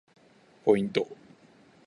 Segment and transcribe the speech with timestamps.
[0.65, 1.07] ポイント